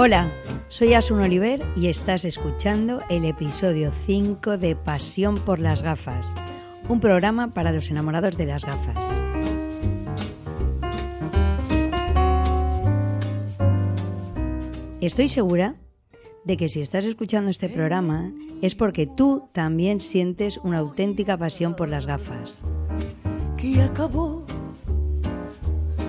Hola, 0.00 0.32
soy 0.68 0.94
Asun 0.94 1.20
Oliver 1.20 1.60
y 1.74 1.88
estás 1.88 2.24
escuchando 2.24 3.02
el 3.10 3.24
episodio 3.24 3.90
5 4.06 4.56
de 4.56 4.76
Pasión 4.76 5.34
por 5.34 5.58
las 5.58 5.82
gafas, 5.82 6.32
un 6.88 7.00
programa 7.00 7.52
para 7.52 7.72
los 7.72 7.90
enamorados 7.90 8.36
de 8.36 8.46
las 8.46 8.64
gafas. 8.64 8.96
Estoy 15.00 15.28
segura 15.28 15.74
de 16.44 16.56
que 16.56 16.68
si 16.68 16.80
estás 16.80 17.04
escuchando 17.04 17.50
este 17.50 17.68
programa 17.68 18.32
es 18.62 18.76
porque 18.76 19.08
tú 19.08 19.48
también 19.52 20.00
sientes 20.00 20.58
una 20.58 20.78
auténtica 20.78 21.36
pasión 21.36 21.74
por 21.74 21.88
las 21.88 22.06
gafas. 22.06 22.60
que 23.56 23.82
acabó 23.82 24.44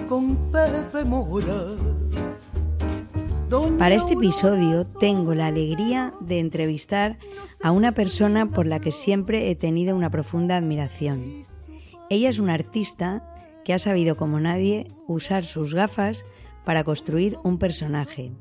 con 0.07 0.35
Pepe 0.51 1.03
Mora. 1.05 2.08
Para 3.49 3.95
este 3.95 4.13
episodio 4.13 4.85
tengo 4.85 5.33
la 5.33 5.47
alegría 5.47 6.13
de 6.19 6.39
entrevistar 6.39 7.17
a 7.63 7.71
una 7.71 7.93
persona 7.93 8.45
por 8.45 8.67
la 8.67 8.79
que 8.79 8.91
siempre 8.91 9.49
he 9.49 9.55
tenido 9.55 9.95
una 9.95 10.11
profunda 10.11 10.55
admiración. 10.55 11.45
Ella 12.11 12.29
es 12.29 12.37
una 12.37 12.53
artista 12.53 13.23
que 13.65 13.73
ha 13.73 13.79
sabido 13.79 14.17
como 14.17 14.39
nadie 14.39 14.91
usar 15.07 15.45
sus 15.45 15.73
gafas 15.73 16.25
para 16.63 16.83
construir 16.83 17.37
un 17.43 17.57
personaje. 17.57 18.31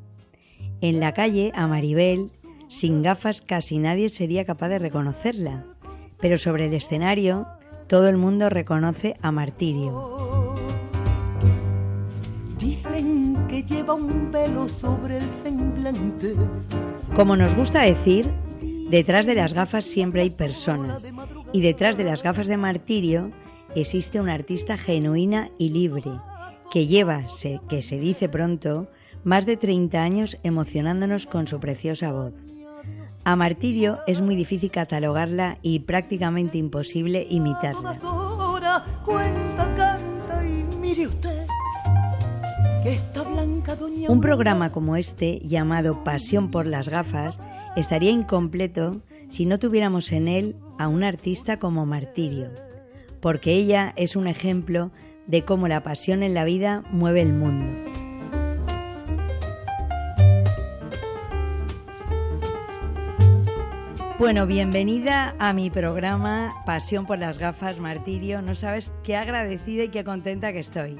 En 0.83 1.01
la 1.01 1.15
calle, 1.15 1.53
a 1.55 1.67
Maribel, 1.67 2.31
sin 2.69 3.03
gafas 3.03 3.41
casi 3.41 3.79
nadie 3.79 4.11
sería 4.11 4.45
capaz 4.45 4.69
de 4.69 4.79
reconocerla, 4.79 5.65
pero 6.20 6.37
sobre 6.37 6.67
el 6.67 6.75
escenario 6.75 7.47
todo 7.87 8.09
el 8.09 8.19
mundo 8.19 8.51
reconoce 8.51 9.17
a 9.23 9.33
Martirio. 9.33 10.38
Que 13.62 13.75
lleva 13.75 13.95
un 13.95 14.31
velo 14.31 14.69
sobre 14.69 15.19
el 15.19 15.25
semblante. 15.42 16.34
Como 17.17 17.37
nos 17.37 17.56
gusta 17.56 17.83
decir, 17.83 18.31
detrás 18.91 19.27
de 19.27 19.34
las 19.34 19.53
gafas 19.53 19.84
siempre 19.84 20.23
hay 20.23 20.31
personas 20.31 21.05
y 21.53 21.61
detrás 21.61 21.97
de 21.97 22.05
las 22.05 22.23
gafas 22.23 22.47
de 22.47 22.56
martirio 22.56 23.33
existe 23.75 24.20
una 24.20 24.34
artista 24.34 24.77
genuina 24.79 25.51
y 25.59 25.70
libre 25.70 26.05
que 26.70 26.86
lleva, 26.86 27.29
se- 27.29 27.61
que 27.69 27.83
se 27.83 27.98
dice 27.98 28.29
pronto, 28.29 28.89
más 29.25 29.45
de 29.47 29.56
30 29.56 30.03
años 30.03 30.36
emocionándonos 30.45 31.27
con 31.27 31.48
su 31.48 31.59
preciosa 31.59 32.12
voz. 32.12 32.34
A 33.25 33.34
Martirio 33.36 33.98
es 34.06 34.20
muy 34.20 34.36
difícil 34.36 34.70
catalogarla 34.70 35.59
y 35.62 35.81
prácticamente 35.81 36.56
imposible 36.59 37.27
imitarla. 37.29 37.95
Un 44.07 44.21
programa 44.21 44.71
como 44.71 44.97
este, 44.97 45.41
llamado 45.41 46.05
Pasión 46.05 46.51
por 46.51 46.67
las 46.67 46.89
gafas, 46.89 47.41
estaría 47.77 48.11
incompleto 48.11 49.03
si 49.29 49.47
no 49.47 49.59
tuviéramos 49.59 50.13
en 50.13 50.29
él 50.29 50.57
a 50.79 50.89
un 50.89 51.03
artista 51.03 51.59
como 51.59 51.87
Martirio, 51.87 52.51
porque 53.21 53.53
ella 53.53 53.93
es 53.97 54.17
un 54.17 54.27
ejemplo 54.27 54.91
de 55.27 55.45
cómo 55.45 55.69
la 55.69 55.83
pasión 55.83 56.23
en 56.23 56.35
la 56.35 56.45
vida 56.45 56.85
mueve 56.91 57.23
el 57.23 57.33
mundo. 57.33 57.67
Bueno, 64.19 64.47
bienvenida 64.47 65.37
a 65.39 65.53
mi 65.53 65.71
programa 65.71 66.53
Pasión 66.67 67.07
por 67.07 67.19
las 67.19 67.39
gafas, 67.39 67.79
Martirio. 67.79 68.43
No 68.43 68.55
sabes 68.55 68.93
qué 69.05 69.15
agradecida 69.15 69.85
y 69.85 69.89
qué 69.91 70.03
contenta 70.03 70.53
que 70.53 70.59
estoy. 70.59 70.97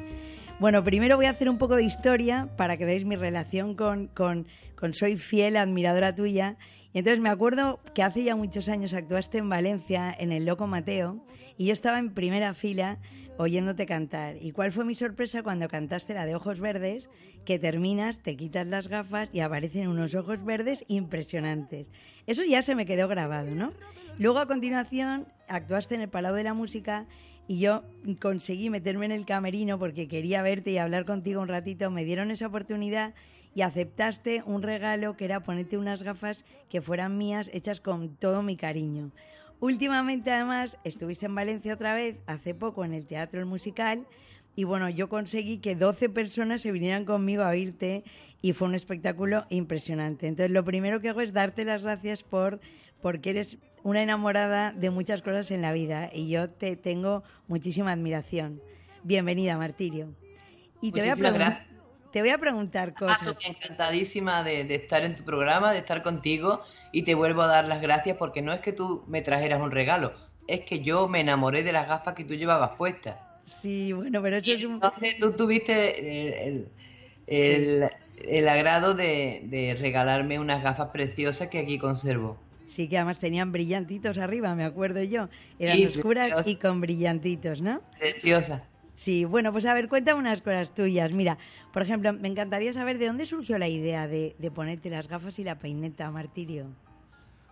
Bueno, 0.61 0.83
primero 0.83 1.17
voy 1.17 1.27
a 1.27 1.31
hacer 1.31 1.49
un 1.49 1.59
poco 1.59 1.77
de 1.77 1.85
historia 1.85 2.49
para 2.57 2.77
que 2.77 2.85
veáis 2.85 3.05
mi 3.05 3.15
relación 3.17 3.75
con, 3.75 4.09
con- 4.09 4.47
Soy 4.93 5.17
Fiel, 5.17 5.57
admiradora 5.57 6.15
tuya. 6.15 6.57
Y 6.93 6.99
entonces 6.99 7.21
me 7.21 7.29
acuerdo 7.29 7.81
que 7.95 8.03
hace 8.03 8.25
ya 8.25 8.35
muchos 8.35 8.69
años 8.69 8.93
actuaste 8.93 9.39
en 9.39 9.49
Valencia, 9.49 10.15
en 10.19 10.33
el 10.33 10.47
Loco 10.47 10.67
Mateo, 10.67 11.25
y 11.57 11.67
yo 11.67 11.73
estaba 11.73 11.99
en 11.99 12.13
primera 12.13 12.55
fila 12.55 12.99
oyéndote 13.37 13.87
cantar. 13.87 14.35
¿Y 14.41 14.51
cuál 14.51 14.73
fue 14.73 14.85
mi 14.85 14.97
sorpresa 14.97 15.45
cuando 15.45 15.69
cantaste 15.69 16.15
la 16.15 16.27
de 16.27 16.35
Ojos 16.35 16.59
Verdes? 16.59 17.09
Que 17.45 17.61
terminas, 17.61 18.21
te 18.21 18.37
quitas 18.37 18.67
las 18.67 18.89
gafas 18.89 19.29
y 19.33 19.41
aparecen 19.41 19.87
unos 19.87 20.15
ojos 20.17 20.45
verdes 20.45 20.85
impresionantes. 20.89 21.93
Eso 22.27 22.43
ya 22.45 22.63
se 22.63 22.75
me 22.75 22.85
quedó 22.85 23.07
grabado, 23.07 23.53
¿no? 23.55 23.73
Luego 24.19 24.41
a 24.41 24.47
continuación 24.47 25.29
actuaste 25.47 25.95
en 25.95 26.01
el 26.01 26.09
Palau 26.09 26.35
de 26.35 26.43
la 26.43 26.53
Música 26.55 27.07
y 27.49 27.59
yo 27.59 27.83
conseguí 28.21 28.69
meterme 28.69 29.07
en 29.07 29.13
el 29.13 29.25
camerino 29.25 29.79
porque 29.79 30.07
quería 30.07 30.43
verte 30.43 30.71
y 30.71 30.79
hablar 30.79 31.07
contigo 31.07 31.41
un 31.41 31.49
ratito. 31.49 31.91
Me 31.91 32.05
dieron 32.05 32.31
esa 32.31 32.47
oportunidad 32.47 33.15
y 33.55 33.63
aceptaste 33.63 34.43
un 34.45 34.63
regalo 34.63 35.17
que 35.17 35.25
era 35.25 35.43
ponerte 35.43 35.79
unas 35.79 36.03
gafas 36.03 36.45
que 36.69 36.83
fueran 36.83 37.17
mías, 37.17 37.51
hechas 37.55 37.81
con 37.81 38.15
todo 38.17 38.43
mi 38.43 38.57
cariño. 38.57 39.11
Últimamente, 39.61 40.31
además, 40.31 40.77
estuviste 40.85 41.27
en 41.27 41.35
Valencia 41.35 41.75
otra 41.75 41.95
vez, 41.95 42.19
hace 42.27 42.55
poco, 42.55 42.85
en 42.85 42.93
el 42.93 43.07
Teatro 43.07 43.41
El 43.41 43.47
Musical. 43.47 44.07
Y 44.55 44.65
bueno, 44.65 44.91
yo 44.91 45.09
conseguí 45.09 45.59
que 45.59 45.75
12 45.75 46.11
personas 46.11 46.61
se 46.61 46.71
vinieran 46.71 47.07
conmigo 47.07 47.43
a 47.43 47.49
oírte 47.49 48.05
y 48.43 48.53
fue 48.53 48.69
un 48.69 48.75
espectáculo 48.75 49.47
impresionante. 49.49 50.27
Entonces, 50.27 50.53
lo 50.53 50.65
primero 50.65 51.01
que 51.01 51.09
hago 51.09 51.23
es 51.23 51.33
darte 51.33 51.65
las 51.65 51.83
gracias 51.83 52.23
por 52.23 52.61
porque 53.01 53.31
eres 53.31 53.59
una 53.85 54.03
enamorada 54.03 54.73
de 54.73 54.91
muchas 54.91 55.23
cosas 55.23 55.51
en 55.51 55.63
la 55.63 55.73
vida 55.73 56.11
y 56.13 56.29
yo 56.29 56.51
te 56.51 56.77
tengo 56.77 57.23
muchísima 57.47 57.93
admiración. 57.93 58.61
Bienvenida, 59.03 59.57
Martirio. 59.57 60.09
Y 60.81 60.93
te 60.93 61.01
voy, 61.01 61.11
a 61.11 61.15
gracias. 61.17 61.67
te 62.13 62.21
voy 62.21 62.31
a 62.31 62.39
preguntar 62.39 62.91
Ah, 62.91 62.95
cosas. 62.99 63.19
soy 63.19 63.37
encantadísima 63.47 64.43
de, 64.43 64.65
de 64.65 64.75
estar 64.75 65.05
en 65.05 65.15
tu 65.15 65.25
programa, 65.25 65.73
de 65.73 65.79
estar 65.79 66.03
contigo 66.03 66.61
y 66.93 67.03
te 67.03 67.15
vuelvo 67.15 67.43
a 67.43 67.47
dar 67.49 67.65
las 67.65 67.81
gracias 67.81 68.17
porque 68.17 68.43
no 68.43 68.53
es 68.53 68.61
que 68.61 68.73
tú 68.73 69.05
me 69.09 69.23
trajeras 69.23 69.61
un 69.61 69.71
regalo, 69.71 70.13
es 70.47 70.61
que 70.61 70.81
yo 70.81 71.09
me 71.09 71.21
enamoré 71.21 71.63
de 71.63 71.73
las 71.73 71.89
gafas 71.89 72.15
que 72.15 72.25
tú 72.25 72.35
llevabas 72.35 72.71
puestas. 72.77 73.17
Sí, 73.45 73.93
bueno, 73.93 74.21
pero 74.23 74.37
eso 74.37 74.51
Y 74.51 74.53
es 74.53 74.65
un... 74.65 74.75
entonces 74.75 75.19
tú 75.19 75.37
tuviste 75.37 76.47
el, 76.49 76.73
el- 77.27 77.83
el- 77.83 77.91
el 78.17 78.49
agrado 78.49 78.95
de, 78.95 79.43
de 79.45 79.77
regalarme 79.79 80.39
unas 80.41 80.63
gafas 80.63 80.89
preciosas 80.91 81.49
que 81.49 81.59
aquí 81.61 81.79
conservo. 81.79 82.48
Sí, 82.69 82.89
que 82.89 82.99
además 82.99 83.19
tenían 83.19 83.51
brillantitos 83.51 84.19
arriba, 84.19 84.55
me 84.55 84.65
acuerdo 84.65 85.03
yo. 85.03 85.29
Eran 85.59 85.79
Sí, 85.79 85.87
oscuras 85.87 86.47
y 86.47 86.57
con 86.57 86.81
brillantitos, 86.81 87.63
¿no? 87.63 87.81
Preciosas. 87.99 88.63
Sí, 88.95 89.25
bueno, 89.25 89.53
pues 89.53 89.65
a 89.65 89.75
ver, 89.75 89.89
cuéntame 89.89 90.19
unas 90.19 90.41
cosas 90.41 90.75
tuyas. 90.75 91.13
Mira, 91.13 91.39
por 91.73 91.83
ejemplo, 91.83 92.13
me 92.13 92.29
encantaría 92.29 92.73
saber 92.73 92.99
de 92.99 93.07
dónde 93.07 93.27
surgió 93.27 93.57
la 93.59 93.69
idea 93.69 94.09
de, 94.09 94.35
de 94.39 94.51
ponerte 94.51 94.91
las 94.91 95.09
gafas 95.09 95.39
y 95.39 95.45
la 95.45 95.59
peineta, 95.59 96.11
Martirio. 96.11 96.67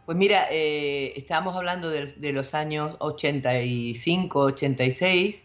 Pues 0.04 0.16
mira, 0.16 0.46
eh, 0.50 1.12
estábamos 1.16 1.56
hablando 1.56 1.90
de, 1.90 2.06
de 2.06 2.32
los 2.32 2.54
años 2.54 2.96
85, 3.00 4.40
86. 4.40 5.44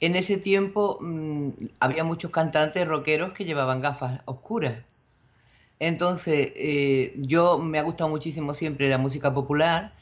En 0.00 0.16
ese 0.16 0.38
tiempo 0.38 0.98
mm, 1.00 1.50
había 1.80 2.04
muchos 2.04 2.30
cantantes 2.30 2.86
rockeros 2.86 3.32
que 3.32 3.44
llevaban 3.44 3.80
gafas 3.80 4.20
oscuras. 4.26 4.84
Entonces, 5.80 6.52
eh, 6.56 7.14
yo 7.16 7.58
me 7.58 7.78
ha 7.78 7.82
gustado 7.82 8.10
muchísimo 8.10 8.54
siempre 8.54 8.88
la 8.88 8.98
música 8.98 9.34
popular 9.34 9.94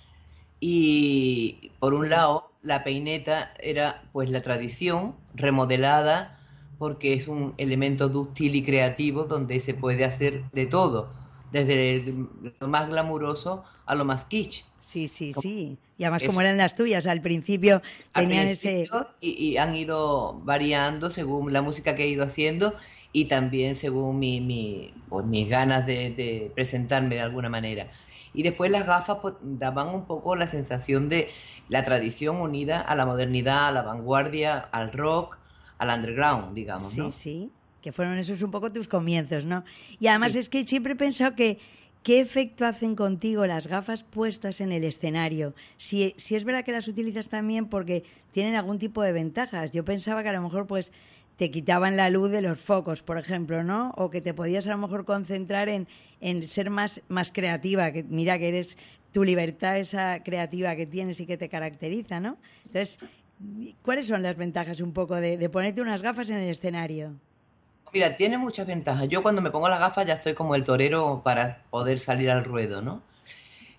y 0.60 1.72
por 1.80 1.94
un 1.94 2.10
lado 2.10 2.52
la 2.62 2.84
peineta 2.84 3.54
era 3.60 4.08
pues 4.12 4.30
la 4.30 4.40
tradición 4.42 5.16
remodelada 5.34 6.38
porque 6.78 7.14
es 7.14 7.28
un 7.28 7.54
elemento 7.58 8.08
dúctil 8.08 8.56
y 8.56 8.64
creativo 8.64 9.24
donde 9.24 9.60
se 9.60 9.74
puede 9.74 10.04
hacer 10.04 10.50
de 10.52 10.66
todo, 10.66 11.12
desde 11.50 12.14
lo 12.60 12.68
más 12.68 12.88
glamuroso 12.88 13.64
a 13.86 13.94
lo 13.94 14.04
más 14.04 14.24
kitsch. 14.24 14.64
Sí, 14.80 15.08
sí, 15.08 15.32
Como- 15.32 15.42
sí. 15.42 15.78
Y 15.98 16.04
además, 16.04 16.22
Eso. 16.22 16.28
como 16.30 16.40
eran 16.40 16.56
las 16.56 16.74
tuyas, 16.76 17.06
al 17.06 17.20
principio 17.20 17.82
Al 18.14 18.24
tenían 18.28 18.46
ese... 18.46 18.68
principio, 18.68 19.08
y, 19.20 19.30
y 19.52 19.56
han 19.56 19.74
ido 19.74 20.40
variando 20.44 21.10
según 21.10 21.52
la 21.52 21.60
música 21.62 21.94
que 21.96 22.04
he 22.04 22.08
ido 22.08 22.24
haciendo 22.24 22.74
y 23.12 23.24
también 23.26 23.74
según 23.76 24.18
mi, 24.18 24.40
mi- 24.40 24.94
pues, 25.08 25.26
mis 25.26 25.48
ganas 25.48 25.84
de, 25.86 26.10
de 26.10 26.52
presentarme 26.54 27.16
de 27.16 27.22
alguna 27.22 27.48
manera. 27.48 27.90
Y 28.32 28.42
después 28.44 28.70
las 28.70 28.86
gafas 28.86 29.18
pues, 29.20 29.34
daban 29.40 29.88
un 29.88 30.06
poco 30.06 30.36
la 30.36 30.46
sensación 30.46 31.08
de 31.08 31.30
la 31.68 31.84
tradición 31.84 32.36
unida 32.36 32.80
a 32.80 32.94
la 32.94 33.04
modernidad, 33.06 33.68
a 33.68 33.72
la 33.72 33.82
vanguardia, 33.82 34.58
al 34.58 34.92
rock, 34.92 35.38
al 35.78 35.88
underground, 35.98 36.54
digamos, 36.54 36.92
Sí, 36.92 37.00
¿no? 37.00 37.10
sí, 37.12 37.50
que 37.82 37.92
fueron 37.92 38.18
esos 38.18 38.42
un 38.42 38.50
poco 38.50 38.72
tus 38.72 38.88
comienzos, 38.88 39.44
¿no? 39.44 39.64
Y 40.00 40.06
además 40.08 40.32
Sí. 40.32 40.38
es 40.40 40.48
que 40.48 40.66
siempre 40.66 40.92
he 40.94 40.96
pensado 40.96 41.34
que 41.34 41.58
qué 42.02 42.20
efecto 42.20 42.64
hacen 42.66 42.94
contigo 42.96 43.46
las 43.46 43.66
gafas 43.66 44.02
puestas 44.04 44.60
en 44.60 44.72
el 44.72 44.84
escenario. 44.84 45.54
Si, 45.76 46.14
si 46.16 46.36
es 46.36 46.44
verdad 46.44 46.64
que 46.64 46.72
las 46.72 46.88
utilizas 46.88 47.28
también 47.28 47.66
porque 47.66 48.04
tienen 48.32 48.54
algún 48.54 48.78
tipo 48.78 49.02
de 49.02 49.12
ventajas. 49.12 49.70
Yo 49.72 49.84
pensaba 49.84 50.22
que 50.22 50.28
a 50.28 50.32
lo 50.32 50.42
mejor 50.42 50.66
pues 50.66 50.92
te 51.36 51.50
quitaban 51.50 51.96
la 51.96 52.10
luz 52.10 52.30
de 52.30 52.42
los 52.42 52.58
focos, 52.58 53.02
por 53.02 53.18
ejemplo, 53.18 53.62
¿no? 53.62 53.92
O 53.96 54.10
que 54.10 54.20
te 54.20 54.34
podías 54.34 54.66
a 54.66 54.70
lo 54.70 54.78
mejor 54.78 55.04
concentrar 55.04 55.68
en, 55.68 55.86
en 56.20 56.48
ser 56.48 56.70
más, 56.70 57.00
más 57.08 57.30
creativa, 57.30 57.92
que 57.92 58.02
mira 58.04 58.38
que 58.38 58.48
eres 58.48 58.76
tu 59.12 59.22
libertad, 59.24 59.78
esa 59.78 60.22
creativa 60.24 60.74
que 60.76 60.86
tienes 60.86 61.20
y 61.20 61.26
que 61.26 61.36
te 61.36 61.48
caracteriza, 61.48 62.18
¿no? 62.20 62.38
Entonces, 62.66 62.98
¿cuáles 63.82 64.06
son 64.06 64.22
las 64.22 64.36
ventajas 64.36 64.80
un 64.80 64.92
poco 64.92 65.16
de, 65.16 65.36
de 65.36 65.48
ponerte 65.48 65.80
unas 65.80 66.02
gafas 66.02 66.30
en 66.30 66.38
el 66.38 66.48
escenario? 66.50 67.14
Mira, 67.92 68.16
tiene 68.16 68.38
muchas 68.38 68.66
ventajas. 68.66 69.08
Yo 69.08 69.22
cuando 69.22 69.42
me 69.42 69.50
pongo 69.50 69.68
las 69.68 69.80
gafas 69.80 70.06
ya 70.06 70.14
estoy 70.14 70.34
como 70.34 70.54
el 70.54 70.64
torero 70.64 71.22
para 71.24 71.64
poder 71.70 71.98
salir 71.98 72.30
al 72.30 72.44
ruedo, 72.44 72.82
¿no? 72.82 73.02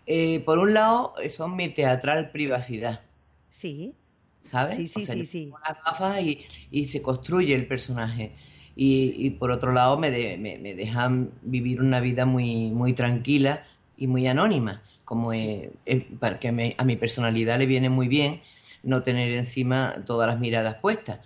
Eh, 0.07 0.41
por 0.41 0.59
un 0.59 0.73
lado, 0.73 1.15
son 1.29 1.55
mi 1.55 1.69
teatral 1.69 2.31
privacidad. 2.31 3.01
Sí. 3.49 3.95
¿Sabes? 4.43 4.75
Sí, 4.77 4.87
sí, 4.87 5.01
O 5.01 5.05
sea, 5.05 5.15
sí, 5.15 5.25
sí. 5.25 5.45
pongo 5.51 5.59
las 5.67 5.83
gafas 5.83 6.21
y, 6.21 6.45
y 6.71 6.85
se 6.85 7.01
construye 7.01 7.55
el 7.55 7.67
personaje. 7.67 8.31
Y, 8.75 9.13
y 9.17 9.29
por 9.31 9.51
otro 9.51 9.71
lado, 9.73 9.97
me, 9.97 10.11
de- 10.11 10.37
me, 10.37 10.57
me 10.57 10.73
dejan 10.73 11.31
vivir 11.41 11.81
una 11.81 11.99
vida 11.99 12.25
muy, 12.25 12.71
muy 12.71 12.93
tranquila 12.93 13.65
y 13.97 14.07
muy 14.07 14.27
anónima, 14.27 14.81
como 15.05 15.33
eh, 15.33 15.71
eh, 15.85 16.07
para 16.19 16.39
que 16.39 16.51
me- 16.51 16.75
a 16.77 16.85
mi 16.85 16.95
personalidad 16.95 17.59
le 17.59 17.65
viene 17.65 17.89
muy 17.89 18.07
bien 18.07 18.41
no 18.83 19.03
tener 19.03 19.29
encima 19.33 20.03
todas 20.05 20.29
las 20.29 20.39
miradas 20.39 20.75
puestas. 20.75 21.19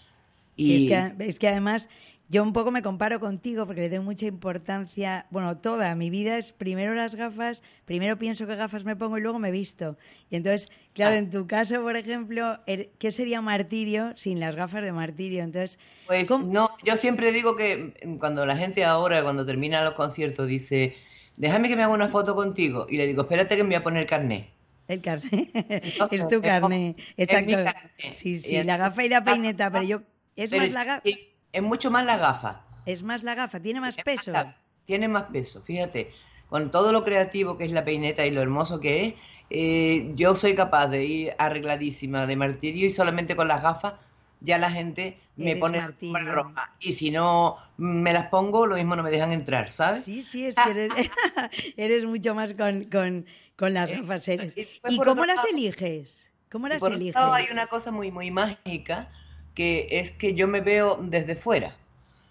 Sí, 0.58 0.74
Y 0.74 0.76
es 0.76 0.86
que, 1.18 1.26
es 1.26 1.40
que 1.40 1.48
además 1.48 1.90
yo 2.34 2.42
un 2.42 2.52
poco 2.52 2.72
me 2.72 2.82
comparo 2.82 3.20
contigo 3.20 3.68
porque 3.68 3.82
le 3.82 3.90
doy 3.90 4.00
mucha 4.00 4.26
importancia, 4.26 5.28
bueno, 5.30 5.58
toda 5.60 5.94
mi 5.96 6.10
vida 6.10 6.38
es 6.40 6.52
primero 6.52 6.96
las 6.96 7.14
gafas, 7.14 7.62
primero 7.86 8.18
pienso 8.18 8.48
qué 8.48 8.56
gafas 8.56 8.84
me 8.86 8.96
pongo 8.96 9.20
y 9.20 9.22
luego 9.22 9.38
me 9.38 9.52
visto. 9.52 9.98
Y 10.32 10.36
entonces, 10.38 10.68
claro, 10.94 11.14
Ah. 11.14 11.20
en 11.20 11.30
tu 11.30 11.46
caso, 11.46 11.82
por 11.84 11.96
ejemplo, 11.96 12.60
er- 12.66 12.90
¿qué 12.98 13.12
sería 13.12 13.40
martirio 13.42 14.14
sin 14.18 14.40
las 14.40 14.56
gafas 14.56 14.82
de 14.82 14.92
martirio? 14.92 15.44
Entonces, 15.44 15.78
Pues 16.08 16.28
¿cómo- 16.28 16.46
no, 16.52 16.70
yo 16.84 16.98
siempre 16.98 17.32
digo 17.32 17.56
que 17.56 17.94
mm, 18.04 18.16
cuando 18.18 18.46
la 18.48 18.58
gente 18.58 18.84
ahora, 18.84 19.22
cuando 19.22 19.46
termina 19.46 19.84
los 19.84 19.94
conciertos, 19.94 20.48
dice, 20.48 20.96
déjame 21.38 21.70
que 21.70 21.76
me 21.76 21.84
haga 21.84 21.94
una 21.94 22.10
foto 22.10 22.34
contigo. 22.34 22.88
Y 22.90 22.98
le 22.98 23.06
digo, 23.06 23.22
espérate 23.22 23.56
que 23.56 23.64
me 23.64 23.70
voy 23.70 23.76
a 23.76 23.84
poner 23.84 24.02
el 24.02 24.08
carnet. 24.10 24.48
el 24.88 25.02
Entonces, 25.04 26.20
es 26.20 26.28
tu 26.28 26.42
es 26.42 26.70
mi 26.72 26.96
exacto. 27.16 27.70
Sí, 28.12 28.40
sí, 28.40 28.64
la 28.64 28.78
gafa 28.78 29.06
y 29.06 29.10
la 29.10 29.24
peineta, 29.24 29.72
pero 29.72 29.84
yo, 29.84 30.02
es 30.36 30.50
Pero 30.50 30.64
más 30.64 30.74
la 30.74 30.84
gafa, 30.84 31.02
sí, 31.02 31.33
es 31.54 31.62
mucho 31.64 31.90
más 31.92 32.06
la 32.06 32.18
gafa. 32.18 32.62
es 32.86 33.02
más 33.04 33.24
la 33.24 33.34
gafa, 33.36 33.62
tiene 33.62 33.80
más 33.80 33.98
Es 33.98 34.06
más 34.06 34.16
peso. 34.16 34.32
la- 34.32 34.58
tiene 34.86 35.08
más 35.08 35.24
peso, 35.24 35.62
fíjate. 35.62 36.12
Con 36.50 36.70
todo 36.72 36.92
lo 36.92 37.04
creativo 37.06 37.58
que 37.58 37.64
es 37.64 37.72
la 37.72 37.86
peineta 37.86 38.26
y 38.26 38.32
lo 38.32 38.42
hermoso 38.42 38.80
que 38.82 39.06
es, 39.06 39.14
eh, 39.50 40.12
yo 40.16 40.36
soy 40.36 40.54
capaz 40.56 40.88
de 40.90 41.06
ir 41.06 41.34
arregladísima 41.38 42.28
de 42.28 42.36
martirio 42.36 42.86
y 42.88 42.92
solamente 42.92 43.36
con 43.38 43.48
las 43.48 43.64
gafas 43.64 43.94
ya 44.42 44.58
la 44.58 44.70
gente 44.70 45.18
me 45.38 45.56
pone 45.56 45.80
alfombra 45.80 46.24
roja. 46.34 46.72
Y 46.82 46.94
si 46.94 47.12
no 47.12 47.56
me 47.78 48.12
las 48.12 48.28
pongo, 48.28 48.66
lo 48.66 48.76
mismo 48.76 48.96
no 48.98 49.04
me 49.04 49.10
dejan 49.12 49.32
entrar, 49.32 49.72
¿sabes? 49.72 50.04
Sí, 50.04 50.22
sí, 50.24 50.46
es 50.48 50.56
que 50.56 50.72
eres, 50.72 50.92
eres 51.78 52.06
mucho 52.06 52.36
más 52.36 52.54
con, 52.54 52.84
con, 52.86 53.26
con 53.56 53.74
las 53.74 53.90
gafas. 53.90 54.28
eres. 54.28 54.52
y 54.58 54.62
después, 54.66 54.94
¿Y 54.94 54.98
cómo 54.98 55.12
otro 55.12 55.26
las 55.26 55.38
lado- 55.38 55.48
eliges? 55.52 56.30
¿Cómo 56.52 56.68
las 56.68 56.80
por 56.80 56.90
otro 56.90 56.98
eliges? 57.02 57.16
lado, 57.16 57.34
hay 57.34 57.46
una 57.52 57.68
cosa 57.68 57.92
muy, 57.92 58.12
muy 58.12 58.30
mágica 58.32 59.10
que 59.56 59.88
es 59.92 60.12
que 60.12 60.34
yo 60.36 60.48
me 60.48 60.62
veo 60.62 60.98
desde 61.02 61.36
fuera. 61.36 61.78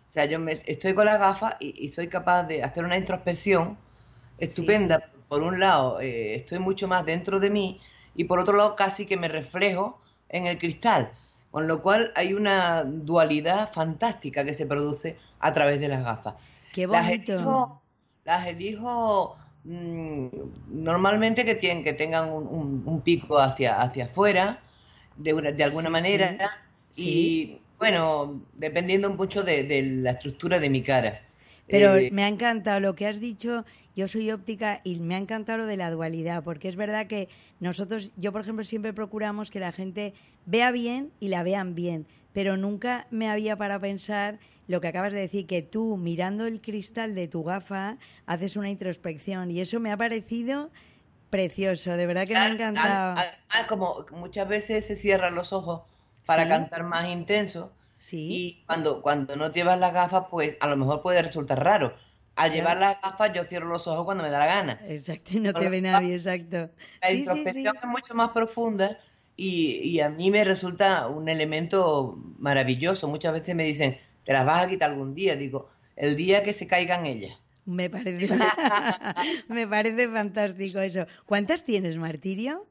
O 0.09 0.13
sea, 0.13 0.27
yo 0.27 0.39
me, 0.39 0.61
estoy 0.67 0.95
con 0.95 1.07
las 1.07 1.19
gafas 1.19 1.57
y, 1.61 1.75
y 1.85 1.89
soy 1.91 2.09
capaz 2.09 2.45
de 2.45 2.63
hacer 2.63 2.85
una 2.85 2.97
introspección 2.99 3.79
estupenda. 4.39 5.11
Por 5.29 5.43
un 5.43 5.61
lado, 5.61 6.01
eh, 6.01 6.35
estoy 6.35 6.59
mucho 6.59 6.89
más 6.89 7.07
dentro 7.07 7.41
de 7.41 7.51
mí 7.51 7.81
y 8.15 8.25
por 8.25 8.39
otro 8.41 8.57
lado, 8.57 8.77
casi 8.77 9.07
que 9.07 9.17
me 9.17 9.29
reflejo 9.29 10.01
en 10.29 10.47
el 10.47 10.59
cristal. 10.59 11.13
Con 11.51 11.67
lo 11.69 11.83
cual 11.83 12.13
hay 12.17 12.35
una 12.35 12.85
dualidad 12.85 13.73
fantástica 13.73 14.45
que 14.45 14.55
se 14.55 14.67
produce 14.67 15.19
a 15.41 15.53
través 15.55 15.81
de 15.81 15.89
las 15.89 16.05
gafas. 16.05 16.35
Qué 16.73 16.87
Las 16.89 17.11
bonito. 17.13 17.39
elijo, 17.39 17.83
las 18.25 18.47
elijo 18.47 19.37
mm, 19.65 20.27
normalmente 20.69 21.45
que 21.45 21.55
tienen, 21.55 21.85
que 21.85 21.93
tengan 21.95 22.31
un, 22.31 22.47
un- 22.47 22.83
un 22.87 23.01
pico 23.03 23.39
hacia, 23.39 23.81
hacia 23.81 24.07
afuera, 24.07 24.61
de, 25.17 25.35
una- 25.35 25.53
de 25.53 25.65
alguna 25.65 25.91
Sí, 25.97 26.29
manera, 26.31 26.37
sí. 26.95 27.39
y 27.57 27.59
bueno, 27.79 28.43
dependiendo 28.55 29.11
mucho 29.11 29.43
de, 29.43 29.65
de 29.65 29.83
la 29.83 30.13
estructura 30.13 30.59
de 30.61 30.71
mi 30.71 30.83
cara. 30.83 31.23
Pero 31.71 31.95
Eh, 31.97 32.11
me 32.11 32.25
ha 32.25 32.29
encantado 32.29 32.81
lo 32.81 32.95
que 32.95 33.07
has 33.07 33.19
dicho. 33.21 33.65
Yo 33.97 34.09
soy 34.09 34.31
óptica 34.31 34.81
y 34.85 35.01
me 35.01 35.15
ha 35.15 35.19
encantado 35.19 35.59
lo 35.59 35.67
de 35.67 35.77
la 35.77 35.91
dualidad, 35.91 36.43
porque 36.45 36.69
es 36.69 36.77
verdad 36.77 37.07
que 37.07 37.29
nosotros, 37.61 38.13
yo 38.17 38.33
por 38.33 38.43
ejemplo, 38.43 38.65
siempre 38.65 38.93
procuramos 38.93 39.51
que 39.51 39.61
la 39.61 39.73
gente 39.73 40.15
vea 40.47 40.71
bien 40.71 41.13
y 41.21 41.29
la 41.29 41.43
vean 41.43 41.75
bien, 41.75 42.07
pero 42.33 42.57
nunca 42.57 43.07
me 43.11 43.29
había 43.29 43.57
para 43.57 43.79
pensar 43.79 44.39
lo 44.67 44.81
que 44.81 44.89
acabas 44.89 45.13
de 45.13 45.21
decir, 45.21 45.47
que 45.47 45.63
tú 45.63 45.97
mirando 45.97 46.47
el 46.47 46.61
cristal 46.61 47.15
de 47.15 47.29
tu 47.29 47.43
gafa 47.45 47.99
haces 48.27 48.57
una 48.57 48.71
introspección 48.71 49.51
y 49.51 49.61
eso 49.61 49.81
me 49.81 49.91
ha 49.93 49.97
parecido 49.97 50.71
precioso, 51.31 51.97
de 51.97 52.07
verdad 52.07 52.27
que 52.27 52.37
me 52.37 52.45
ha 52.45 52.49
Ad- 52.49 52.53
encantado. 52.55 53.13
ad- 53.17 53.27
Además, 53.51 53.69
como 53.69 54.07
muchas 54.13 54.49
veces 54.49 54.87
se 54.87 54.97
cierran 54.97 55.35
los 55.35 55.53
ojos 55.53 55.83
para 56.25 56.45
Sí. 56.45 56.49
cantar 56.49 56.85
más 56.85 57.09
intenso, 57.09 57.73
Sí. 57.99 58.29
y 58.31 58.65
cuando, 58.67 59.03
cuando 59.03 59.37
no 59.37 59.51
llevas 59.53 59.79
las 59.79 59.93
gafas, 59.93 60.25
pues 60.31 60.57
a 60.61 60.69
lo 60.69 60.77
mejor 60.77 61.03
puede 61.03 61.23
resultar 61.23 61.63
raro. 61.63 61.95
Al 62.37 62.51
Claro. 62.51 62.55
llevar 62.55 62.77
las 62.79 63.01
gafas, 63.03 63.33
yo 63.35 63.45
cierro 63.45 63.69
los 63.69 63.87
ojos 63.87 64.05
cuando 64.05 64.25
me 64.25 64.31
da 64.31 64.39
la 64.41 64.47
gana. 64.47 64.81
Exacto, 64.87 65.33
y 65.37 65.41
no 65.41 65.53
Con 65.53 65.61
te 65.61 65.69
ve 65.69 65.81
nadie, 65.81 66.15
exacto. 66.15 66.71
La 67.03 67.09
sí, 67.09 67.15
introspección 67.19 67.75
sí. 67.75 67.81
es 67.83 67.89
mucho 67.89 68.15
más 68.15 68.31
profunda 68.31 68.99
y, 69.37 69.77
y 69.85 70.01
a 70.01 70.09
mí 70.11 70.31
me 70.31 70.45
resulta 70.45 71.09
un 71.09 71.29
elemento 71.29 72.17
maravilloso. 72.39 73.09
Muchas 73.09 73.33
veces 73.35 73.55
me 73.55 73.65
dicen, 73.65 73.99
te 74.25 74.33
las 74.33 74.45
vas 74.47 74.67
a 74.67 74.69
quitar 74.69 74.91
algún 74.91 75.15
día. 75.15 75.37
Digo, 75.37 75.69
el 75.97 76.17
día 76.17 76.43
que 76.43 76.53
se 76.55 76.67
caigan 76.67 77.07
ellas. 77.07 77.39
Me 77.65 77.89
parece, 77.91 78.29
me 79.49 79.67
parece 79.69 80.09
fantástico 80.09 80.81
eso. 80.81 81.07
¿Cuántas 81.27 81.65
tienes, 81.65 81.97
Martirio? 81.97 82.67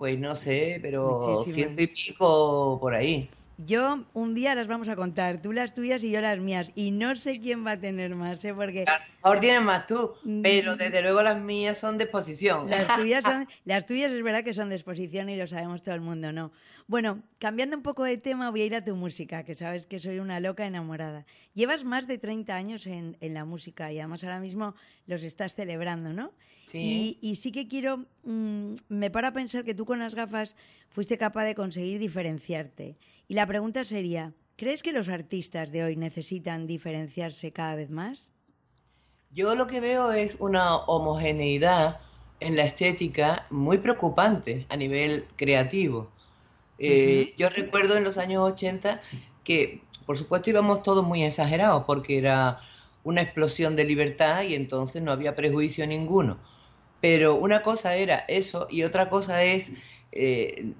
Pues 0.00 0.18
no 0.18 0.34
sé, 0.34 0.78
pero 0.80 1.44
Muchísimas. 1.44 1.54
ciento 1.54 1.82
y 1.82 1.86
pico 1.88 2.78
por 2.80 2.94
ahí. 2.94 3.28
Yo 3.66 4.06
un 4.14 4.34
día 4.34 4.54
las 4.54 4.68
vamos 4.68 4.88
a 4.88 4.96
contar, 4.96 5.42
tú 5.42 5.52
las 5.52 5.74
tuyas 5.74 6.02
y 6.02 6.10
yo 6.10 6.20
las 6.20 6.38
mías. 6.38 6.72
Y 6.74 6.92
no 6.92 7.14
sé 7.16 7.40
quién 7.40 7.66
va 7.66 7.72
a 7.72 7.80
tener 7.80 8.14
más, 8.14 8.42
¿eh? 8.44 8.54
porque 8.54 8.84
A 8.86 8.98
lo 8.98 9.04
mejor 9.24 9.40
tienes 9.40 9.62
más 9.62 9.86
tú, 9.86 10.12
pero 10.42 10.74
Mm. 10.74 10.78
desde 10.78 11.02
luego 11.02 11.20
las 11.22 11.40
mías 11.42 11.76
son 11.76 11.98
de 11.98 12.04
exposición. 12.04 12.70
las 12.70 12.86
tuyas 12.96 13.22
son, 13.24 13.46
las 13.64 13.84
tuyas 13.86 14.12
es 14.12 14.22
verdad 14.22 14.44
que 14.44 14.54
son 14.54 14.68
de 14.70 14.76
exposición 14.76 15.28
y 15.28 15.36
lo 15.36 15.46
sabemos 15.46 15.82
todo 15.82 15.94
el 15.94 16.00
mundo, 16.00 16.32
¿no? 16.32 16.52
Bueno, 16.86 17.22
cambiando 17.38 17.76
un 17.76 17.82
poco 17.82 18.04
de 18.04 18.16
tema, 18.16 18.50
voy 18.50 18.62
a 18.62 18.66
ir 18.66 18.74
a 18.74 18.84
tu 18.84 18.96
música, 18.96 19.44
que 19.44 19.54
sabes 19.54 19.86
que 19.86 19.98
soy 19.98 20.20
una 20.20 20.40
loca 20.40 20.64
enamorada. 20.66 21.26
Llevas 21.54 21.84
más 21.84 22.06
de 22.06 22.16
30 22.18 22.54
años 22.56 22.86
en, 22.86 23.16
en 23.20 23.34
la 23.34 23.44
música 23.44 23.92
y 23.92 23.98
además 23.98 24.24
ahora 24.24 24.40
mismo 24.40 24.74
los 25.06 25.22
estás 25.22 25.54
celebrando, 25.54 26.12
¿no? 26.14 26.32
Sí. 26.66 27.18
Y, 27.20 27.30
y 27.30 27.36
sí 27.36 27.50
que 27.52 27.66
quiero, 27.68 28.06
mm, 28.24 28.74
me 28.88 29.10
para 29.10 29.32
pensar 29.32 29.64
que 29.64 29.74
tú 29.74 29.84
con 29.84 29.98
las 29.98 30.14
gafas 30.14 30.54
fuiste 30.88 31.18
capaz 31.18 31.44
de 31.44 31.54
conseguir 31.54 31.98
diferenciarte. 31.98 32.96
Y 33.30 33.34
la 33.34 33.46
pregunta 33.46 33.84
sería, 33.84 34.34
¿crees 34.56 34.82
que 34.82 34.92
los 34.92 35.08
artistas 35.08 35.70
de 35.70 35.84
hoy 35.84 35.94
necesitan 35.94 36.66
diferenciarse 36.66 37.52
cada 37.52 37.76
vez 37.76 37.88
más? 37.88 38.34
Yo 39.30 39.54
lo 39.54 39.68
que 39.68 39.78
veo 39.78 40.10
es 40.10 40.34
una 40.40 40.78
homogeneidad 40.78 42.00
en 42.40 42.56
la 42.56 42.64
estética 42.64 43.46
muy 43.50 43.78
preocupante 43.78 44.66
a 44.68 44.76
nivel 44.76 45.26
creativo. 45.36 46.10
Eh, 46.80 47.32
Yo 47.38 47.48
recuerdo 47.50 47.96
en 47.96 48.02
los 48.02 48.18
años 48.18 48.42
80 48.50 49.00
que, 49.44 49.80
por 50.06 50.18
supuesto, 50.18 50.50
íbamos 50.50 50.82
todos 50.82 51.04
muy 51.04 51.22
exagerados 51.22 51.84
porque 51.84 52.18
era 52.18 52.58
una 53.04 53.22
explosión 53.22 53.76
de 53.76 53.84
libertad 53.84 54.42
y 54.42 54.56
entonces 54.56 55.02
no 55.02 55.12
había 55.12 55.36
prejuicio 55.36 55.86
ninguno. 55.86 56.40
Pero 57.00 57.36
una 57.36 57.62
cosa 57.62 57.94
era 57.94 58.24
eso 58.26 58.66
y 58.68 58.82
otra 58.82 59.08
cosa 59.08 59.44
es 59.44 59.70
eh, 60.10 60.72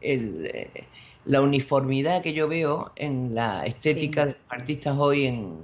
el, 0.00 0.46
eh, 0.54 0.84
la 1.24 1.40
uniformidad 1.42 2.22
que 2.22 2.32
yo 2.32 2.48
veo 2.48 2.92
en 2.96 3.34
la 3.34 3.64
estética 3.66 4.22
Sí. 4.26 4.28
de 4.32 4.34
los 4.38 4.42
artistas 4.48 4.96
hoy 4.98 5.26
en, 5.26 5.58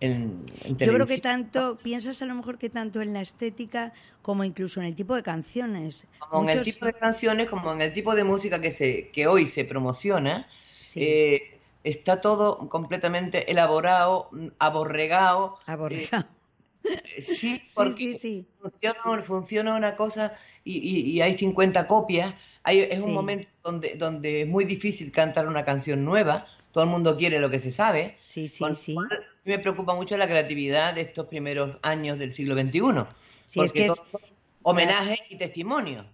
en, 0.00 0.44
en 0.64 0.76
Yo 0.78 0.92
creo 0.92 1.06
que 1.06 1.18
tanto, 1.18 1.76
piensas 1.82 2.22
a 2.22 2.26
lo 2.26 2.34
mejor 2.34 2.58
que 2.58 2.70
tanto 2.70 3.00
en 3.00 3.12
la 3.12 3.20
estética 3.20 3.92
como 4.22 4.44
incluso 4.44 4.80
en 4.80 4.86
el 4.86 4.94
tipo 4.94 5.14
de 5.14 5.22
canciones. 5.22 6.06
como 6.18 6.48
en 6.48 6.58
el 6.58 6.64
tipo 6.64 6.86
de 6.86 6.92
canciones, 6.94 7.48
como 7.48 7.72
en 7.72 7.82
el 7.82 7.92
tipo 7.92 8.14
de 8.14 8.24
música 8.24 8.60
que 8.60 8.70
se, 8.70 9.10
que 9.10 9.26
hoy 9.26 9.46
se 9.46 9.64
promociona, 9.64 10.46
Sí, 10.80 11.00
eh, 11.02 11.60
está 11.84 12.20
todo 12.20 12.68
completamente 12.68 13.50
elaborado, 13.50 14.28
aborregado. 14.58 15.58
aborregado. 15.66 16.24
eh, 16.24 16.41
sí, 17.18 17.22
Sí, 17.36 17.62
porque 17.74 18.14
sí, 18.14 18.18
sí. 18.18 18.46
funciona, 18.60 19.22
funciona 19.22 19.74
una 19.76 19.96
cosa 19.96 20.34
y, 20.64 20.78
y- 20.78 21.10
y 21.10 21.20
hay 21.22 21.36
50 21.38 21.86
copias. 21.86 22.34
Hay, 22.64 22.80
es 22.80 23.00
un 23.00 23.12
momento 23.12 23.48
donde, 23.64 23.94
donde 23.96 24.42
es 24.42 24.48
muy 24.48 24.64
difícil 24.64 25.10
cantar 25.12 25.46
una 25.48 25.64
canción 25.64 26.04
nueva. 26.04 26.46
Todo 26.72 26.84
el 26.84 26.90
mundo 26.90 27.16
quiere 27.16 27.38
lo 27.40 27.50
que 27.50 27.58
se 27.58 27.70
sabe. 27.70 28.16
Sí, 28.20 28.48
sí, 28.48 28.60
Con 28.60 28.76
sí. 28.76 28.94
cual, 28.94 29.08
me 29.44 29.58
preocupa 29.58 29.94
mucho 29.94 30.16
la 30.16 30.26
creatividad 30.26 30.94
de 30.94 31.02
estos 31.02 31.26
primeros 31.26 31.78
años 31.82 32.18
del 32.18 32.32
siglo 32.32 32.54
XXI. 32.54 32.80
Sí, 33.46 33.60
es 33.60 33.66
porque 33.66 33.72
que 33.72 33.86
es- 33.86 33.94
son 33.96 34.06
homenaje 34.62 35.18
y 35.28 35.36
testimonio. 35.36 36.06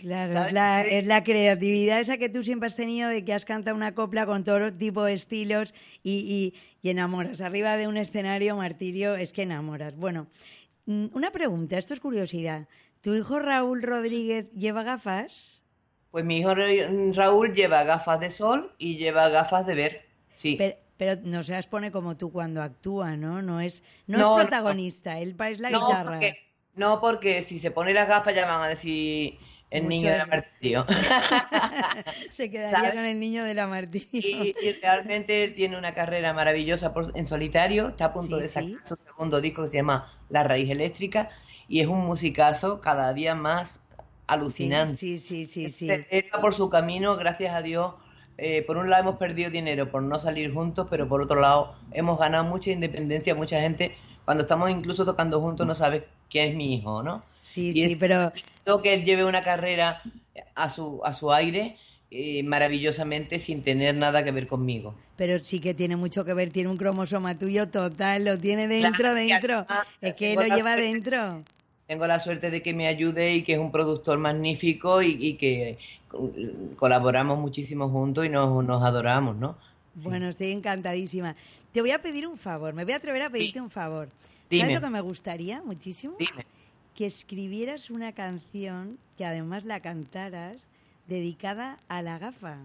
Claro, 0.00 0.32
¿sabes? 0.32 0.48
es 0.48 0.52
la, 0.54 0.82
es 0.82 1.06
la 1.06 1.22
creatividad 1.24 2.00
esa 2.00 2.16
que 2.16 2.28
tú 2.28 2.42
siempre 2.42 2.66
has 2.66 2.76
tenido 2.76 3.08
de 3.10 3.24
que 3.24 3.34
has 3.34 3.44
cantado 3.44 3.76
una 3.76 3.94
copla 3.94 4.24
con 4.26 4.44
todos 4.44 4.60
los 4.60 4.78
tipos 4.78 5.06
de 5.06 5.12
estilos 5.12 5.74
y, 6.02 6.52
y- 6.54 6.60
y 6.82 6.90
enamoras. 6.90 7.40
Arriba 7.40 7.76
de 7.76 7.86
un 7.86 7.96
escenario, 7.96 8.56
martirio, 8.56 9.14
es 9.16 9.32
que 9.32 9.42
enamoras. 9.42 9.94
Bueno, 9.96 10.26
mm, 10.86 11.06
una 11.12 11.30
pregunta, 11.30 11.76
esto 11.78 11.94
es 11.94 12.00
curiosidad. 12.00 12.66
¿Tu 13.02 13.14
hijo 13.14 13.38
Raúl 13.38 13.82
Rodríguez 13.82 14.50
lleva 14.52 14.82
gafas? 14.82 15.62
Pues 16.10 16.24
mi 16.24 16.38
hijo 16.38 16.54
Ra- 16.54 16.66
Raúl 17.14 17.52
lleva 17.54 17.84
gafas 17.84 18.18
de 18.20 18.30
sol 18.30 18.74
y 18.78 18.96
lleva 18.96 19.28
gafas 19.28 19.66
de 19.66 19.74
ver. 19.74 20.06
Sí. 20.34 20.56
Pero, 20.58 20.76
Pero 20.96 21.20
no 21.24 21.42
se 21.42 21.52
las 21.52 21.66
pone 21.66 21.90
como 21.92 22.16
tú 22.16 22.30
cuando 22.32 22.62
actúa, 22.62 23.16
¿no? 23.16 23.42
No 23.42 23.60
es, 23.60 23.82
no, 24.06 24.18
es 24.38 24.42
protagonista, 24.42 25.18
él 25.18 25.36
es 25.50 25.60
la 25.60 25.70
guitarra. 25.70 26.20
no, 26.74 27.00
porque 27.00 27.42
si 27.42 27.58
se 27.58 27.70
pone 27.70 27.92
las 27.94 28.08
gafas 28.08 28.34
ya 28.34 28.46
van 28.46 28.62
a 28.62 28.68
decir 28.68 29.38
el 29.70 29.88
niño 29.88 30.10
de 30.10 30.18
la 30.18 30.26
martirio. 30.26 30.86
Se 32.30 32.50
quedaría 32.50 32.92
con 32.92 33.04
el 33.04 33.20
niño 33.20 33.44
de 33.44 33.54
la 33.54 33.66
martirio. 33.66 34.44
Y, 34.44 34.54
realmente 34.82 35.44
él 35.44 35.54
tiene 35.54 35.78
una 35.78 35.94
carrera 35.94 36.32
maravillosa 36.32 36.92
en 37.14 37.26
solitario. 37.26 37.88
Está 37.88 38.06
a 38.06 38.12
punto 38.12 38.38
de 38.38 38.48
sacar 38.48 38.70
su 38.88 38.96
segundo 38.96 39.40
disco 39.40 39.62
que 39.62 39.68
se 39.68 39.76
llama 39.78 40.08
La 40.28 40.42
Raíz 40.42 40.70
Eléctrica. 40.70 41.30
Y 41.68 41.80
es 41.80 41.86
un 41.86 42.00
musicazo 42.00 42.80
cada 42.80 43.14
día 43.14 43.34
más 43.34 43.80
alucinante. 44.26 44.96
Sí, 44.96 45.18
sí, 45.18 45.46
sí, 45.46 45.70
sí. 45.70 45.88
Está 46.10 46.40
por 46.40 46.54
su 46.54 46.68
camino, 46.68 47.16
gracias 47.16 47.54
a 47.54 47.62
Dios. 47.62 47.94
Eh, 48.38 48.62
por 48.62 48.76
un 48.76 48.88
lado 48.88 49.02
hemos 49.02 49.16
perdido 49.16 49.50
dinero 49.50 49.90
por 49.90 50.02
no 50.02 50.18
salir 50.18 50.52
juntos, 50.52 50.86
pero 50.88 51.06
por 51.08 51.20
otro 51.20 51.40
lado 51.40 51.74
hemos 51.92 52.18
ganado 52.18 52.44
mucha 52.44 52.70
independencia. 52.70 53.34
Mucha 53.34 53.60
gente, 53.60 53.94
cuando 54.24 54.42
estamos 54.42 54.70
incluso 54.70 55.04
tocando 55.04 55.40
juntos, 55.40 55.66
no 55.66 55.74
sabe 55.74 56.08
quién 56.30 56.50
es 56.50 56.56
mi 56.56 56.74
hijo, 56.76 57.02
¿no? 57.02 57.22
Sí, 57.40 57.72
sí, 57.72 57.96
pero... 57.96 58.32
Que 58.82 58.94
él 58.94 59.04
lleve 59.04 59.24
una 59.24 59.42
carrera 59.42 60.00
a 60.54 60.70
su, 60.70 61.00
a 61.04 61.12
su 61.12 61.32
aire 61.32 61.76
eh, 62.12 62.42
maravillosamente 62.42 63.38
sin 63.38 63.62
tener 63.62 63.94
nada 63.94 64.24
que 64.24 64.32
ver 64.32 64.48
conmigo. 64.48 64.96
Pero 65.16 65.38
sí 65.38 65.60
que 65.60 65.74
tiene 65.74 65.94
mucho 65.94 66.24
que 66.24 66.34
ver, 66.34 66.50
tiene 66.50 66.68
un 66.68 66.76
cromosoma 66.76 67.38
tuyo 67.38 67.68
total, 67.68 68.24
lo 68.24 68.36
tiene 68.36 68.66
dentro, 68.66 69.14
dentro. 69.14 69.64
es 70.00 70.14
que 70.14 70.34
lo 70.34 70.42
lleva 70.42 70.74
dentro. 70.74 71.42
Tengo 71.86 72.06
la 72.08 72.18
suerte 72.18 72.50
de 72.50 72.62
que 72.62 72.74
me 72.74 72.88
ayude 72.88 73.34
y 73.34 73.42
que 73.42 73.52
es 73.52 73.58
un 73.60 73.70
productor 73.70 74.18
magnífico 74.18 75.02
y, 75.02 75.34
que 75.34 75.78
colaboramos 76.76 77.38
muchísimo 77.38 77.88
juntos 77.88 78.26
y 78.26 78.28
nos, 78.28 78.64
nos 78.64 78.82
adoramos, 78.82 79.36
¿no? 79.36 79.56
Bueno, 79.94 80.28
estoy 80.28 80.52
encantadísima. 80.52 81.34
Te 81.72 81.80
voy 81.80 81.90
a 81.90 82.00
pedir 82.00 82.26
un 82.26 82.38
favor, 82.38 82.74
me 82.74 82.84
voy 82.84 82.92
a 82.92 82.96
atrever 82.96 83.22
a 83.22 83.30
pedirte 83.30 83.60
un 83.60 83.70
favor. 83.70 84.08
¿Sabes 84.50 84.74
lo 84.74 84.80
que 84.80 84.90
me 84.90 85.00
gustaría 85.00 85.62
muchísimo? 85.62 86.16
Dime 86.18 86.44
que 87.00 87.06
escribieras 87.06 87.88
una 87.88 88.12
canción 88.12 88.98
que 89.16 89.24
además 89.24 89.64
la 89.64 89.80
cantaras 89.80 90.56
dedicada 91.06 91.78
a 91.88 92.02
la 92.02 92.18
gafa. 92.18 92.58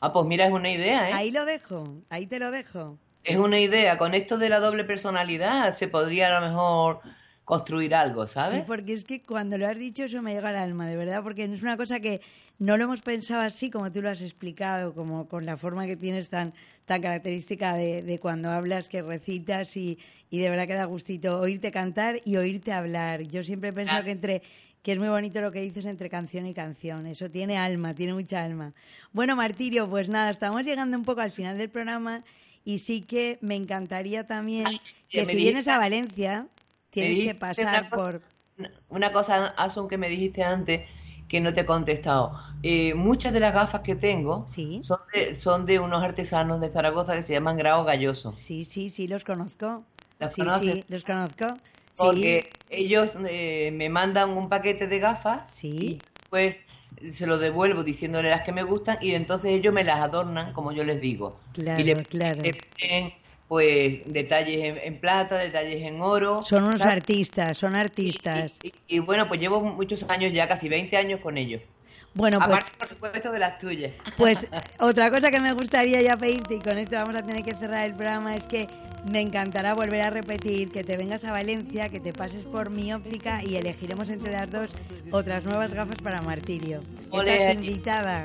Ah, 0.00 0.10
pues 0.10 0.26
mira, 0.26 0.46
es 0.46 0.52
una 0.52 0.70
idea, 0.70 1.10
¿eh? 1.10 1.12
Ahí 1.12 1.30
lo 1.30 1.44
dejo, 1.44 1.84
ahí 2.08 2.26
te 2.26 2.38
lo 2.38 2.50
dejo. 2.50 2.96
Es 3.24 3.36
una 3.36 3.60
idea. 3.60 3.98
Con 3.98 4.14
esto 4.14 4.38
de 4.38 4.48
la 4.48 4.60
doble 4.60 4.84
personalidad 4.84 5.74
se 5.74 5.88
podría 5.88 6.34
a 6.34 6.40
lo 6.40 6.46
mejor 6.48 7.00
construir 7.48 7.94
algo, 7.94 8.26
¿sabes? 8.26 8.58
Sí, 8.58 8.64
porque 8.66 8.92
es 8.92 9.04
que 9.04 9.22
cuando 9.22 9.56
lo 9.56 9.66
has 9.66 9.78
dicho 9.78 10.04
eso 10.04 10.20
me 10.20 10.34
llega 10.34 10.50
al 10.50 10.56
alma, 10.56 10.86
de 10.86 10.98
verdad, 10.98 11.22
porque 11.22 11.44
es 11.44 11.62
una 11.62 11.78
cosa 11.78 11.98
que 11.98 12.20
no 12.58 12.76
lo 12.76 12.84
hemos 12.84 13.00
pensado 13.00 13.40
así 13.40 13.70
como 13.70 13.90
tú 13.90 14.02
lo 14.02 14.10
has 14.10 14.20
explicado, 14.20 14.92
como 14.92 15.28
con 15.28 15.46
la 15.46 15.56
forma 15.56 15.86
que 15.86 15.96
tienes 15.96 16.28
tan, 16.28 16.52
tan 16.84 17.00
característica 17.00 17.74
de, 17.74 18.18
cuando 18.20 18.50
hablas, 18.50 18.90
que 18.90 19.00
recitas 19.00 19.78
y, 19.78 19.98
y, 20.28 20.40
de 20.40 20.50
verdad 20.50 20.66
que 20.66 20.74
da 20.74 20.84
gustito 20.84 21.40
oírte 21.40 21.72
cantar 21.72 22.20
y 22.26 22.36
oírte 22.36 22.70
hablar. 22.70 23.22
Yo 23.22 23.42
siempre 23.42 23.70
he 23.70 23.72
pensado 23.72 24.04
que 24.04 24.10
entre 24.10 24.42
que 24.82 24.92
es 24.92 24.98
muy 24.98 25.08
bonito 25.08 25.40
lo 25.40 25.50
que 25.50 25.62
dices 25.62 25.86
entre 25.86 26.10
canción 26.10 26.46
y 26.46 26.52
canción. 26.52 27.06
Eso 27.06 27.30
tiene 27.30 27.56
alma, 27.56 27.94
tiene 27.94 28.12
mucha 28.12 28.44
alma. 28.44 28.74
Bueno, 29.12 29.36
Martirio, 29.36 29.88
pues 29.88 30.10
nada, 30.10 30.30
estamos 30.30 30.66
llegando 30.66 30.98
un 30.98 31.04
poco 31.04 31.22
al 31.22 31.30
final 31.30 31.56
del 31.56 31.70
programa 31.70 32.24
y 32.62 32.80
sí 32.80 33.00
que 33.00 33.38
me 33.40 33.56
encantaría 33.56 34.26
también 34.26 34.66
que 35.08 35.24
si 35.24 35.36
vienes 35.36 35.66
a 35.66 35.78
Valencia, 35.78 36.46
Tienes 36.90 37.20
que 37.20 37.34
pasar 37.34 37.90
por... 37.90 38.22
Una 38.88 39.12
cosa, 39.12 39.54
Asun, 39.56 39.88
que 39.88 39.98
me 39.98 40.08
dijiste 40.08 40.42
antes 40.42 40.88
que 41.28 41.40
no 41.40 41.52
te 41.52 41.60
he 41.60 41.66
contestado. 41.66 42.32
Eh, 42.62 42.94
muchas 42.94 43.32
de 43.32 43.40
las 43.40 43.54
gafas 43.54 43.82
que 43.82 43.94
tengo 43.94 44.48
son, 44.80 44.98
de, 45.14 45.34
son 45.34 45.66
de 45.66 45.78
unos 45.78 46.02
artesanos 46.02 46.60
de 46.60 46.70
Zaragoza 46.70 47.14
que 47.14 47.22
se 47.22 47.34
llaman 47.34 47.56
Grao 47.56 47.84
Galloso. 47.84 48.32
Sí, 48.32 48.64
sí, 48.64 48.90
sí, 48.90 49.06
los 49.06 49.24
conozco. 49.24 49.84
¿Los 50.18 50.32
sí, 50.32 50.42
sí, 50.60 50.84
los 50.88 51.04
conozco. 51.04 51.58
Porque 51.96 52.50
ellos 52.70 53.16
eh, 53.28 53.70
me 53.72 53.88
mandan 53.88 54.30
un 54.30 54.48
paquete 54.48 54.86
de 54.86 54.98
gafas 54.98 55.50
sí. 55.52 55.68
y 55.68 56.02
pues 56.30 56.56
se 57.12 57.26
lo 57.26 57.38
devuelvo 57.38 57.84
diciéndole 57.84 58.30
las 58.30 58.42
que 58.42 58.52
me 58.52 58.62
gustan 58.62 58.98
y 59.00 59.12
entonces 59.12 59.52
ellos 59.52 59.72
me 59.72 59.84
las 59.84 60.00
adornan 60.00 60.52
como 60.52 60.72
yo 60.72 60.84
les 60.84 61.00
digo. 61.00 61.38
Claro, 61.52 61.80
y 61.80 61.84
le, 61.84 62.04
claro 62.04 62.42
pues 63.48 64.00
detalles 64.04 64.78
en, 64.84 65.00
plata, 65.00 65.36
detalles 65.38 65.82
en 65.82 66.00
oro. 66.02 66.42
Son 66.42 66.64
unos 66.64 66.82
artistas, 66.82 67.56
son 67.56 67.76
artistas. 67.76 68.52
Y, 68.86 68.98
bueno, 68.98 69.26
pues 69.26 69.40
llevo 69.40 69.60
muchos 69.60 70.08
años 70.10 70.32
ya, 70.32 70.46
casi 70.46 70.68
20 70.68 70.96
años 70.96 71.20
con 71.20 71.38
ellos. 71.38 71.62
Bueno, 72.14 72.38
pues, 72.38 72.50
Aparte, 72.50 72.70
por 72.78 72.88
supuesto, 72.88 73.32
de 73.32 73.38
las 73.38 73.58
tuyas. 73.58 73.92
Pues 74.16 74.48
otra 74.80 75.10
cosa 75.10 75.30
que 75.30 75.40
me 75.40 75.52
gustaría 75.52 76.02
ya 76.02 76.16
pedirte, 76.16 76.56
y 76.56 76.58
con 76.58 76.76
esto 76.76 76.96
vamos 76.96 77.16
a 77.16 77.22
tener 77.22 77.42
que 77.42 77.54
cerrar 77.54 77.86
el 77.86 77.94
programa, 77.94 78.36
es 78.36 78.46
que 78.46 78.66
me 79.10 79.20
encantará 79.20 79.74
volver 79.74 80.02
a 80.02 80.10
repetir 80.10 80.70
que 80.70 80.84
te 80.84 80.96
vengas 80.96 81.24
a 81.24 81.32
Valencia, 81.32 81.88
que 81.88 82.00
te 82.00 82.12
pases 82.12 82.44
por 82.44 82.68
mi 82.68 82.92
óptica 82.92 83.42
y 83.42 83.56
elegiremos 83.56 84.10
entre 84.10 84.32
las 84.32 84.50
dos 84.50 84.70
otras 85.10 85.44
nuevas 85.44 85.72
gafas 85.72 85.96
para 86.02 86.20
Martirio. 86.20 86.82
Estás 87.12 87.54
invitada. 87.54 88.24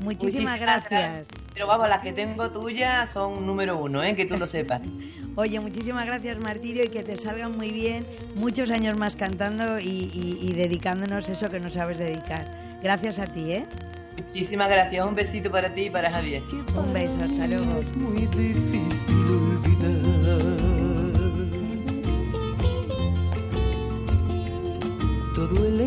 Muchísimas, 0.00 0.58
gracias. 0.58 1.26
Pero 1.56 1.68
vamos, 1.68 1.88
las 1.88 2.00
que 2.00 2.12
tengo 2.12 2.50
tuyas 2.50 3.08
son 3.08 3.46
número 3.46 3.78
uno, 3.78 4.02
¿eh? 4.02 4.14
que 4.14 4.26
tú 4.26 4.36
lo 4.36 4.46
sepas. 4.46 4.82
Oye, 5.36 5.58
muchísimas 5.58 6.04
gracias 6.04 6.38
Martirio 6.38 6.84
y 6.84 6.88
que 6.88 7.02
te 7.02 7.16
salgan 7.16 7.56
muy 7.56 7.70
bien, 7.70 8.04
muchos 8.34 8.70
años 8.70 8.98
más 8.98 9.16
cantando 9.16 9.80
y, 9.80 10.52
dedicándonos 10.54 11.30
eso 11.30 11.48
que 11.48 11.58
no 11.58 11.70
sabes 11.70 11.96
dedicar. 11.96 12.46
Gracias 12.82 13.18
a 13.18 13.26
ti, 13.26 13.52
¿eh? 13.52 13.66
Muchísimas 14.18 14.68
gracias, 14.68 15.06
un 15.06 15.14
besito 15.14 15.50
para 15.50 15.72
ti 15.72 15.84
y 15.84 15.90
para 15.90 16.10
Javier. 16.10 16.42
Un 16.74 16.92
beso, 16.92 17.16
hasta 17.24 17.46
luego. 17.46 17.80
Es 17.80 17.96
muy 17.96 18.26
difícil 18.26 19.16
olvidar 19.30 20.76
todo 25.34 25.66
el 25.66 25.80